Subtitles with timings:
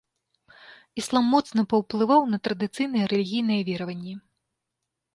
[1.01, 4.21] Іслам моцна паўплываў на традыцыйныя рэлігійныя вераванні.